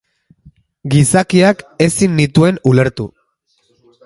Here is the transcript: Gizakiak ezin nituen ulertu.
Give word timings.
Gizakiak 0.93 1.63
ezin 1.87 2.19
nituen 2.21 2.61
ulertu. 2.73 3.11